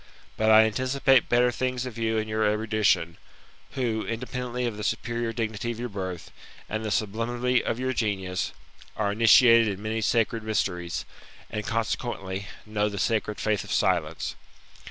[0.35, 3.17] But I anticipate better things of you and your erudition,
[3.73, 6.31] who, independently of the superior dignity of your birth,
[6.67, 8.51] and the sublimity of your genius,
[8.97, 11.05] are initiated in many sacred mysteries,
[11.51, 14.35] and, consequently, know the sacred faith of silence.